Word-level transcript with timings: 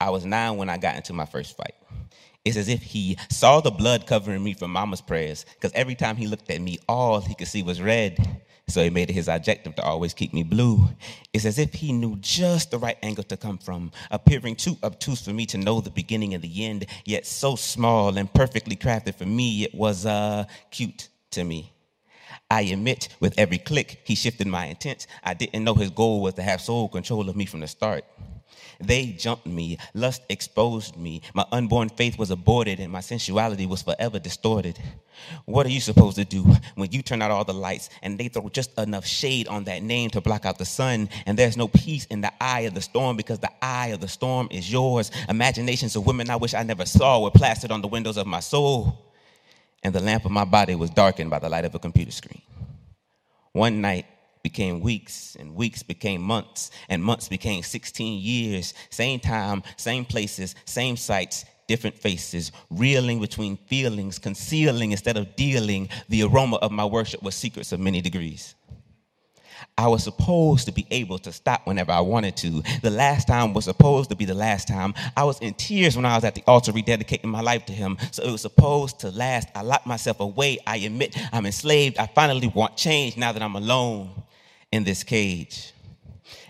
I 0.00 0.10
was 0.10 0.24
nine 0.24 0.56
when 0.56 0.70
I 0.70 0.78
got 0.78 0.96
into 0.96 1.12
my 1.12 1.26
first 1.26 1.56
fight. 1.56 1.74
It's 2.44 2.56
as 2.56 2.68
if 2.68 2.82
he 2.82 3.18
saw 3.28 3.60
the 3.60 3.70
blood 3.70 4.06
covering 4.06 4.42
me 4.42 4.54
from 4.54 4.72
mama's 4.72 5.02
prayers, 5.02 5.44
because 5.54 5.72
every 5.74 5.94
time 5.94 6.16
he 6.16 6.26
looked 6.26 6.50
at 6.50 6.60
me, 6.60 6.78
all 6.88 7.20
he 7.20 7.34
could 7.34 7.48
see 7.48 7.62
was 7.62 7.82
red. 7.82 8.40
So 8.66 8.82
he 8.82 8.88
made 8.88 9.10
it 9.10 9.14
his 9.14 9.28
objective 9.28 9.74
to 9.74 9.82
always 9.82 10.14
keep 10.14 10.32
me 10.32 10.42
blue. 10.42 10.88
It's 11.34 11.44
as 11.44 11.58
if 11.58 11.74
he 11.74 11.92
knew 11.92 12.16
just 12.20 12.70
the 12.70 12.78
right 12.78 12.96
angle 13.02 13.24
to 13.24 13.36
come 13.36 13.58
from, 13.58 13.90
appearing 14.10 14.56
too 14.56 14.78
obtuse 14.82 15.22
for 15.22 15.32
me 15.32 15.44
to 15.46 15.58
know 15.58 15.80
the 15.80 15.90
beginning 15.90 16.34
and 16.34 16.42
the 16.42 16.64
end, 16.64 16.86
yet 17.04 17.26
so 17.26 17.56
small 17.56 18.16
and 18.16 18.32
perfectly 18.32 18.76
crafted 18.76 19.16
for 19.16 19.26
me, 19.26 19.64
it 19.64 19.74
was 19.74 20.06
uh, 20.06 20.44
cute 20.70 21.08
to 21.32 21.44
me. 21.44 21.72
I 22.48 22.62
admit, 22.62 23.08
with 23.20 23.38
every 23.38 23.58
click, 23.58 24.02
he 24.04 24.14
shifted 24.14 24.46
my 24.46 24.66
intent. 24.66 25.06
I 25.22 25.34
didn't 25.34 25.64
know 25.64 25.74
his 25.74 25.90
goal 25.90 26.22
was 26.22 26.34
to 26.34 26.42
have 26.42 26.60
sole 26.60 26.88
control 26.88 27.28
of 27.28 27.36
me 27.36 27.46
from 27.46 27.60
the 27.60 27.68
start. 27.68 28.04
They 28.80 29.06
jumped 29.06 29.46
me, 29.46 29.76
lust 29.92 30.22
exposed 30.28 30.96
me, 30.96 31.20
my 31.34 31.44
unborn 31.52 31.90
faith 31.90 32.18
was 32.18 32.30
aborted, 32.30 32.80
and 32.80 32.90
my 32.90 33.00
sensuality 33.00 33.66
was 33.66 33.82
forever 33.82 34.18
distorted. 34.18 34.78
What 35.44 35.66
are 35.66 35.70
you 35.70 35.80
supposed 35.80 36.16
to 36.16 36.24
do 36.24 36.42
when 36.76 36.90
you 36.92 37.02
turn 37.02 37.20
out 37.20 37.30
all 37.30 37.44
the 37.44 37.52
lights 37.52 37.90
and 38.02 38.16
they 38.18 38.28
throw 38.28 38.48
just 38.48 38.76
enough 38.78 39.04
shade 39.04 39.48
on 39.48 39.64
that 39.64 39.82
name 39.82 40.08
to 40.10 40.20
block 40.20 40.46
out 40.46 40.58
the 40.58 40.64
sun, 40.64 41.10
and 41.26 41.38
there's 41.38 41.56
no 41.56 41.68
peace 41.68 42.06
in 42.06 42.22
the 42.22 42.32
eye 42.42 42.60
of 42.60 42.74
the 42.74 42.80
storm 42.80 43.16
because 43.16 43.38
the 43.38 43.52
eye 43.62 43.88
of 43.88 44.00
the 44.00 44.08
storm 44.08 44.48
is 44.50 44.72
yours? 44.72 45.10
Imaginations 45.28 45.94
of 45.94 46.06
women 46.06 46.30
I 46.30 46.36
wish 46.36 46.54
I 46.54 46.62
never 46.62 46.86
saw 46.86 47.20
were 47.20 47.30
plastered 47.30 47.70
on 47.70 47.82
the 47.82 47.88
windows 47.88 48.16
of 48.16 48.26
my 48.26 48.40
soul, 48.40 48.98
and 49.82 49.94
the 49.94 50.00
lamp 50.00 50.24
of 50.24 50.30
my 50.30 50.44
body 50.44 50.74
was 50.74 50.90
darkened 50.90 51.30
by 51.30 51.38
the 51.38 51.48
light 51.48 51.64
of 51.64 51.74
a 51.74 51.78
computer 51.78 52.12
screen. 52.12 52.42
One 53.52 53.80
night, 53.80 54.06
became 54.42 54.80
weeks, 54.80 55.36
and 55.38 55.54
weeks 55.54 55.82
became 55.82 56.22
months, 56.22 56.70
and 56.88 57.02
months 57.02 57.28
became 57.28 57.62
16 57.62 58.20
years. 58.20 58.74
Same 58.90 59.20
time, 59.20 59.62
same 59.76 60.04
places, 60.04 60.54
same 60.64 60.96
sights, 60.96 61.44
different 61.68 61.96
faces, 61.96 62.50
reeling 62.70 63.20
between 63.20 63.56
feelings, 63.56 64.18
concealing 64.18 64.90
instead 64.90 65.16
of 65.16 65.36
dealing. 65.36 65.88
The 66.08 66.24
aroma 66.24 66.56
of 66.56 66.72
my 66.72 66.84
worship 66.84 67.22
was 67.22 67.34
secrets 67.34 67.72
of 67.72 67.80
many 67.80 68.00
degrees. 68.00 68.54
I 69.76 69.86
was 69.88 70.02
supposed 70.02 70.66
to 70.66 70.72
be 70.72 70.86
able 70.90 71.18
to 71.18 71.32
stop 71.32 71.66
whenever 71.66 71.92
I 71.92 72.00
wanted 72.00 72.36
to. 72.38 72.62
The 72.82 72.90
last 72.90 73.28
time 73.28 73.54
was 73.54 73.66
supposed 73.66 74.10
to 74.10 74.16
be 74.16 74.24
the 74.24 74.34
last 74.34 74.68
time. 74.68 74.94
I 75.16 75.24
was 75.24 75.38
in 75.40 75.54
tears 75.54 75.96
when 75.96 76.06
I 76.06 76.16
was 76.16 76.24
at 76.24 76.34
the 76.34 76.42
altar 76.46 76.72
rededicating 76.72 77.24
my 77.24 77.40
life 77.40 77.66
to 77.66 77.72
Him. 77.72 77.98
So 78.10 78.22
it 78.22 78.30
was 78.30 78.42
supposed 78.42 79.00
to 79.00 79.10
last. 79.10 79.48
I 79.54 79.62
locked 79.62 79.86
myself 79.86 80.20
away. 80.20 80.58
I 80.66 80.78
admit 80.78 81.16
I'm 81.32 81.46
enslaved. 81.46 81.98
I 81.98 82.06
finally 82.06 82.48
want 82.48 82.76
change 82.76 83.16
now 83.16 83.32
that 83.32 83.42
I'm 83.42 83.54
alone 83.54 84.22
in 84.72 84.84
this 84.84 85.02
cage. 85.02 85.72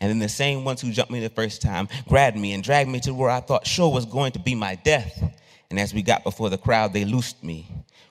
And 0.00 0.10
then 0.10 0.18
the 0.18 0.28
same 0.28 0.64
ones 0.64 0.80
who 0.80 0.90
jumped 0.90 1.12
me 1.12 1.20
the 1.20 1.28
first 1.28 1.62
time 1.62 1.88
grabbed 2.08 2.36
me 2.36 2.52
and 2.52 2.62
dragged 2.62 2.90
me 2.90 3.00
to 3.00 3.14
where 3.14 3.30
I 3.30 3.40
thought 3.40 3.66
sure 3.66 3.92
was 3.92 4.06
going 4.06 4.32
to 4.32 4.38
be 4.38 4.54
my 4.54 4.74
death. 4.74 5.22
And 5.70 5.78
as 5.78 5.92
we 5.92 6.02
got 6.02 6.24
before 6.24 6.50
the 6.50 6.58
crowd, 6.58 6.92
they 6.92 7.04
loosed 7.04 7.42
me 7.42 7.66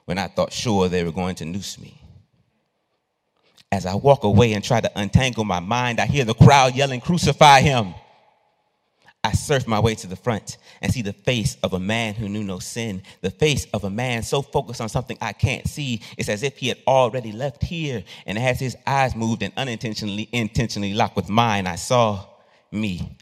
when 0.05 0.17
I 0.17 0.27
thought 0.27 0.53
sure 0.53 0.89
they 0.89 1.03
were 1.03 1.11
going 1.11 1.35
to 1.35 1.45
noose 1.45 1.79
me. 1.79 1.99
As 3.71 3.85
I 3.85 3.95
walk 3.95 4.23
away 4.23 4.53
and 4.53 4.63
try 4.63 4.79
to 4.79 4.91
untangle 4.95 5.43
my 5.43 5.59
mind, 5.59 5.99
I 5.99 6.05
hear 6.05 6.23
the 6.23 6.33
crowd 6.33 6.75
yelling, 6.75 7.01
Crucify 7.01 7.61
him. 7.61 7.93
I 9.25 9.31
surf 9.31 9.65
my 9.65 9.79
way 9.79 9.95
to 9.95 10.05
the 10.07 10.15
front 10.15 10.57
and 10.83 10.93
see 10.93 11.01
the 11.01 11.11
face 11.11 11.57
of 11.63 11.73
a 11.73 11.79
man 11.79 12.13
who 12.13 12.29
knew 12.29 12.43
no 12.43 12.59
sin, 12.59 13.01
the 13.21 13.31
face 13.31 13.65
of 13.73 13.83
a 13.83 13.89
man 13.89 14.21
so 14.21 14.43
focused 14.43 14.81
on 14.81 14.87
something 14.87 15.17
I 15.19 15.33
can't 15.33 15.67
see. 15.67 16.03
It's 16.15 16.29
as 16.29 16.43
if 16.43 16.57
he 16.57 16.67
had 16.67 16.77
already 16.85 17.31
left 17.31 17.63
here. 17.63 18.03
And 18.27 18.37
as 18.37 18.59
his 18.59 18.77
eyes 18.85 19.15
moved 19.15 19.41
and 19.41 19.51
unintentionally, 19.57 20.29
intentionally 20.31 20.93
locked 20.93 21.15
with 21.15 21.27
mine, 21.27 21.65
I 21.65 21.75
saw 21.75 22.23
me. 22.71 23.17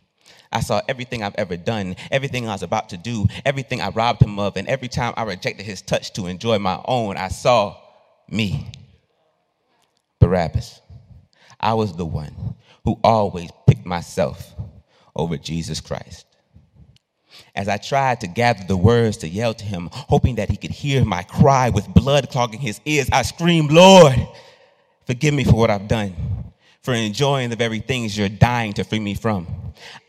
I 0.51 0.59
saw 0.59 0.81
everything 0.89 1.23
I've 1.23 1.35
ever 1.35 1.55
done, 1.55 1.95
everything 2.11 2.49
I 2.49 2.51
was 2.51 2.63
about 2.63 2.89
to 2.89 2.97
do, 2.97 3.25
everything 3.45 3.79
I 3.79 3.87
robbed 3.87 4.21
him 4.21 4.37
of, 4.39 4.57
and 4.57 4.67
every 4.67 4.89
time 4.89 5.13
I 5.15 5.23
rejected 5.23 5.65
his 5.65 5.81
touch 5.81 6.11
to 6.13 6.27
enjoy 6.27 6.59
my 6.59 6.81
own, 6.83 7.15
I 7.15 7.29
saw 7.29 7.77
me. 8.29 8.69
Barabbas. 10.19 10.81
I 11.61 11.75
was 11.75 11.95
the 11.95 12.05
one 12.05 12.55
who 12.83 12.99
always 13.05 13.49
picked 13.65 13.85
myself 13.85 14.53
over 15.15 15.37
Jesus 15.37 15.81
Christ. 15.81 16.25
As 17.55 17.67
I 17.67 17.77
tried 17.77 18.21
to 18.21 18.27
gather 18.27 18.63
the 18.67 18.77
words 18.77 19.17
to 19.17 19.27
yell 19.27 19.53
to 19.53 19.65
him, 19.65 19.89
hoping 19.91 20.35
that 20.35 20.49
he 20.49 20.57
could 20.57 20.71
hear 20.71 21.03
my 21.03 21.23
cry 21.23 21.69
with 21.69 21.87
blood 21.93 22.29
clogging 22.29 22.59
his 22.59 22.79
ears, 22.85 23.09
I 23.11 23.23
screamed, 23.23 23.71
Lord, 23.71 24.15
forgive 25.05 25.33
me 25.33 25.43
for 25.43 25.53
what 25.53 25.69
I've 25.69 25.87
done, 25.87 26.15
for 26.81 26.93
enjoying 26.93 27.49
the 27.49 27.55
very 27.55 27.79
things 27.79 28.17
you're 28.17 28.29
dying 28.29 28.73
to 28.73 28.83
free 28.83 28.99
me 28.99 29.15
from. 29.15 29.47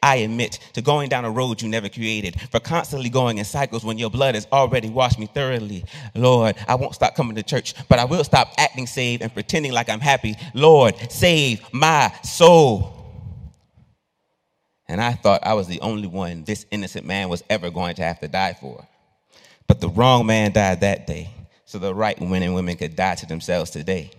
I 0.03 0.16
admit 0.16 0.59
to 0.75 0.82
going 0.82 1.09
down 1.09 1.25
a 1.25 1.31
road 1.31 1.62
you 1.62 1.69
never 1.69 1.88
created, 1.88 2.41
for 2.50 2.60
constantly 2.60 3.09
going 3.09 3.38
in 3.38 3.44
cycles 3.44 3.84
when 3.84 3.98
your 3.98 4.10
blood 4.10 4.34
has 4.34 4.47
already 4.53 4.88
washed 4.88 5.19
me 5.19 5.26
thoroughly. 5.26 5.84
Lord, 6.14 6.56
I 6.69 6.75
won't 6.75 6.94
stop 6.94 7.14
coming 7.14 7.37
to 7.37 7.43
church, 7.43 7.75
but 7.88 7.98
I 7.98 8.04
will 8.04 8.25
stop 8.25 8.53
acting 8.59 8.87
saved 8.87 9.22
and 9.22 9.32
pretending 9.32 9.72
like 9.72 9.88
I'm 9.88 10.00
happy. 10.00 10.37
Lord, 10.53 10.94
save 11.10 11.62
my 11.72 12.12
soul. 12.22 12.94
And 14.89 15.00
I 15.00 15.12
thought 15.12 15.47
I 15.47 15.55
was 15.55 15.67
the 15.67 15.81
only 15.81 16.06
one 16.06 16.45
this 16.45 16.67
innocent 16.71 17.06
man 17.06 17.28
was 17.28 17.43
ever 17.49 17.71
going 17.71 17.95
to 17.97 18.03
have 18.03 18.21
to 18.21 18.28
die 18.28 18.55
for. 18.55 18.87
But 19.67 19.81
the 19.81 19.89
wrong 19.89 20.27
man 20.27 20.53
died 20.53 20.81
that 20.81 21.06
day, 21.06 21.31
so 21.65 21.78
the 21.78 21.95
right 21.95 22.21
men 22.21 22.43
and 22.43 22.55
women 22.55 22.77
could 22.77 22.94
die 22.94 23.15
to 23.15 23.27
themselves 23.27 23.71
today. 23.71 24.11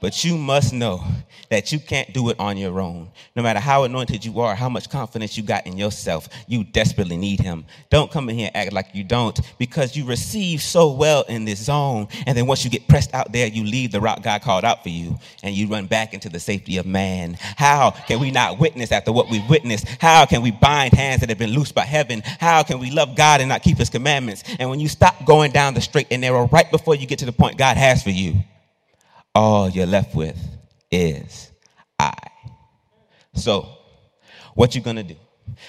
But 0.00 0.24
you 0.24 0.36
must 0.36 0.72
know 0.72 1.04
that 1.50 1.72
you 1.72 1.80
can't 1.80 2.12
do 2.12 2.28
it 2.28 2.38
on 2.38 2.56
your 2.56 2.80
own. 2.80 3.08
No 3.34 3.42
matter 3.42 3.58
how 3.58 3.82
anointed 3.82 4.24
you 4.24 4.38
are, 4.40 4.54
how 4.54 4.68
much 4.68 4.88
confidence 4.88 5.36
you 5.36 5.42
got 5.42 5.66
in 5.66 5.76
yourself, 5.76 6.28
you 6.46 6.62
desperately 6.62 7.16
need 7.16 7.40
him. 7.40 7.64
Don't 7.90 8.10
come 8.10 8.28
in 8.28 8.38
here 8.38 8.50
and 8.54 8.56
act 8.56 8.72
like 8.72 8.94
you 8.94 9.02
don't 9.02 9.40
because 9.58 9.96
you 9.96 10.04
receive 10.04 10.62
so 10.62 10.92
well 10.92 11.22
in 11.22 11.44
this 11.44 11.64
zone. 11.64 12.06
And 12.26 12.38
then 12.38 12.46
once 12.46 12.64
you 12.64 12.70
get 12.70 12.86
pressed 12.86 13.12
out 13.12 13.32
there, 13.32 13.48
you 13.48 13.64
leave 13.64 13.90
the 13.90 14.00
rock 14.00 14.22
God 14.22 14.42
called 14.42 14.64
out 14.64 14.84
for 14.84 14.88
you 14.88 15.18
and 15.42 15.54
you 15.54 15.66
run 15.66 15.86
back 15.86 16.14
into 16.14 16.28
the 16.28 16.38
safety 16.38 16.76
of 16.76 16.86
man. 16.86 17.36
How 17.56 17.90
can 17.90 18.20
we 18.20 18.30
not 18.30 18.60
witness 18.60 18.92
after 18.92 19.10
what 19.10 19.28
we've 19.28 19.48
witnessed? 19.48 19.86
How 20.00 20.26
can 20.26 20.42
we 20.42 20.52
bind 20.52 20.92
hands 20.92 21.20
that 21.20 21.28
have 21.28 21.38
been 21.38 21.50
loosed 21.50 21.74
by 21.74 21.84
heaven? 21.84 22.22
How 22.38 22.62
can 22.62 22.78
we 22.78 22.92
love 22.92 23.16
God 23.16 23.40
and 23.40 23.48
not 23.48 23.62
keep 23.62 23.78
his 23.78 23.90
commandments? 23.90 24.44
And 24.60 24.70
when 24.70 24.78
you 24.78 24.88
stop 24.88 25.24
going 25.24 25.50
down 25.50 25.74
the 25.74 25.80
straight 25.80 26.06
and 26.12 26.20
narrow 26.20 26.46
right 26.48 26.70
before 26.70 26.94
you 26.94 27.06
get 27.06 27.18
to 27.18 27.26
the 27.26 27.32
point 27.32 27.58
God 27.58 27.76
has 27.76 28.04
for 28.04 28.10
you, 28.10 28.36
all 29.34 29.68
you're 29.68 29.86
left 29.86 30.14
with 30.14 30.38
is 30.90 31.50
I. 31.98 32.12
So, 33.34 33.68
what 34.54 34.74
you 34.74 34.80
gonna 34.80 35.02
do? 35.04 35.16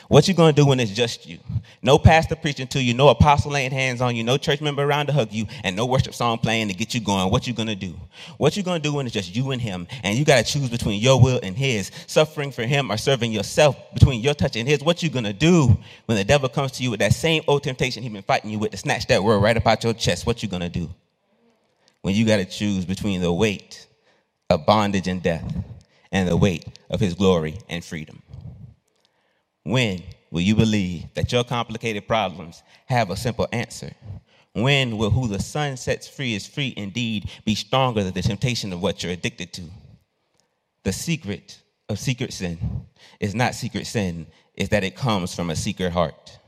What 0.07 0.27
you 0.27 0.33
gonna 0.33 0.53
do 0.53 0.65
when 0.65 0.79
it's 0.79 0.91
just 0.91 1.25
you? 1.27 1.39
No 1.81 1.97
pastor 1.97 2.35
preaching 2.35 2.67
to 2.67 2.81
you, 2.81 2.93
no 2.93 3.09
apostle 3.09 3.51
laying 3.51 3.71
hands 3.71 4.01
on 4.01 4.15
you, 4.15 4.23
no 4.23 4.37
church 4.37 4.61
member 4.61 4.83
around 4.83 5.07
to 5.07 5.13
hug 5.13 5.31
you, 5.31 5.45
and 5.63 5.75
no 5.75 5.85
worship 5.85 6.13
song 6.13 6.37
playing 6.37 6.67
to 6.67 6.73
get 6.73 6.93
you 6.93 6.99
going. 6.99 7.31
What 7.31 7.47
you 7.47 7.53
gonna 7.53 7.75
do? 7.75 7.95
What 8.37 8.57
you 8.57 8.63
gonna 8.63 8.79
do 8.79 8.93
when 8.93 9.05
it's 9.05 9.13
just 9.13 9.35
you 9.35 9.51
and 9.51 9.61
him, 9.61 9.87
and 10.03 10.17
you 10.17 10.25
gotta 10.25 10.43
choose 10.43 10.69
between 10.69 11.01
your 11.01 11.21
will 11.21 11.39
and 11.41 11.55
his, 11.55 11.91
suffering 12.07 12.51
for 12.51 12.63
him 12.63 12.91
or 12.91 12.97
serving 12.97 13.31
yourself 13.31 13.77
between 13.93 14.21
your 14.21 14.33
touch 14.33 14.55
and 14.55 14.67
his? 14.67 14.81
What 14.83 15.03
you 15.03 15.09
gonna 15.09 15.33
do 15.33 15.77
when 16.05 16.17
the 16.17 16.23
devil 16.23 16.49
comes 16.49 16.71
to 16.73 16.83
you 16.83 16.91
with 16.91 16.99
that 16.99 17.13
same 17.13 17.43
old 17.47 17.63
temptation 17.63 18.03
he 18.03 18.09
been 18.09 18.23
fighting 18.23 18.51
you 18.51 18.59
with 18.59 18.71
to 18.71 18.77
snatch 18.77 19.07
that 19.07 19.23
word 19.23 19.39
right 19.39 19.55
up 19.55 19.67
out 19.67 19.83
your 19.83 19.93
chest? 19.93 20.25
What 20.25 20.43
you 20.43 20.49
gonna 20.49 20.69
do? 20.69 20.89
When 22.01 22.15
you 22.15 22.25
got 22.25 22.37
to 22.37 22.45
choose 22.45 22.85
between 22.85 23.21
the 23.21 23.33
weight 23.33 23.87
of 24.49 24.65
bondage 24.65 25.07
and 25.07 25.21
death 25.21 25.53
and 26.11 26.27
the 26.27 26.37
weight 26.37 26.65
of 26.89 26.99
his 26.99 27.13
glory 27.13 27.57
and 27.69 27.83
freedom. 27.83 28.21
When 29.63 30.01
will 30.31 30.41
you 30.41 30.55
believe 30.55 31.13
that 31.13 31.31
your 31.31 31.43
complicated 31.43 32.07
problems 32.07 32.63
have 32.87 33.09
a 33.09 33.17
simple 33.17 33.47
answer? 33.51 33.91
When 34.53 34.97
will 34.97 35.11
who 35.11 35.27
the 35.27 35.41
Son 35.41 35.77
sets 35.77 36.07
free 36.07 36.33
is 36.33 36.47
free 36.47 36.73
indeed 36.75 37.29
be 37.45 37.55
stronger 37.55 38.03
than 38.03 38.13
the 38.13 38.21
temptation 38.21 38.73
of 38.73 38.81
what 38.81 39.03
you're 39.03 39.11
addicted 39.11 39.53
to? 39.53 39.63
The 40.83 40.93
secret 40.93 41.61
of 41.87 41.99
secret 41.99 42.33
sin 42.33 42.85
is 43.19 43.35
not 43.35 43.55
secret 43.55 43.85
sin, 43.85 44.27
is 44.55 44.69
that 44.69 44.83
it 44.83 44.95
comes 44.95 45.35
from 45.35 45.49
a 45.49 45.55
secret 45.55 45.91
heart. 45.91 46.39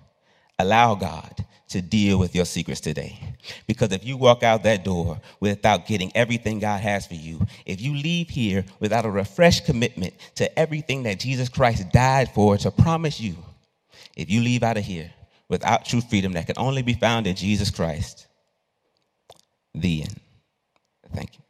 Allow 0.60 0.96
God 0.96 1.46
to 1.70 1.82
deal 1.82 2.18
with 2.18 2.36
your 2.36 2.46
secrets 2.46 2.82
today. 2.82 3.31
Because 3.68 3.92
if 3.92 4.06
you 4.06 4.18
walk 4.18 4.44
out 4.44 4.64
that 4.64 4.84
door 4.84 5.20
without 5.40 5.88
getting 5.88 6.12
everything 6.16 6.60
God 6.60 6.82
has 6.82 7.06
for 7.08 7.16
you, 7.16 7.46
if 7.66 7.82
you 7.82 7.96
leave 7.96 8.30
here 8.30 8.66
without 8.80 9.06
a 9.06 9.10
refreshed 9.10 9.66
commitment 9.66 10.14
to 10.36 10.60
everything 10.60 11.04
that 11.04 11.20
Jesus 11.20 11.50
Christ 11.50 11.92
died 11.92 12.34
for 12.34 12.58
to 12.58 12.72
promise 12.72 13.20
you, 13.20 13.36
if 14.16 14.30
you 14.30 14.42
leave 14.42 14.64
out 14.64 14.78
of 14.78 14.84
here 14.84 15.12
without 15.50 15.86
true 15.86 16.02
freedom 16.02 16.34
that 16.34 16.48
can 16.48 16.58
only 16.58 16.82
be 16.82 16.94
found 16.94 17.28
in 17.28 17.36
Jesus 17.36 17.70
Christ, 17.70 18.28
the 19.74 20.04
end. 20.04 20.20
Thank 21.14 21.36
you. 21.36 21.44